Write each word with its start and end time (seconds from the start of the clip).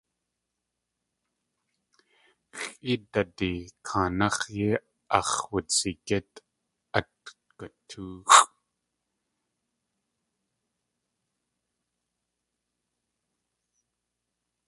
Xʼéedadi 2.59 3.51
kaanáx̲ 3.87 4.39
yei 4.57 4.75
ax̲ 5.17 5.35
wudzigít 5.51 6.31
at 6.97 7.11
gutóoxʼ. 7.57 8.47